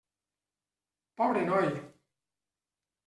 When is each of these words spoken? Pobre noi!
Pobre 1.21 1.45
noi! 1.45 1.71